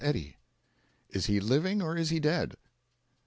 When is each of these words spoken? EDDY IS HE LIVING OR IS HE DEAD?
EDDY 0.03 0.35
IS 1.11 1.27
HE 1.27 1.39
LIVING 1.41 1.79
OR 1.83 1.95
IS 1.95 2.09
HE 2.09 2.19
DEAD? 2.21 2.55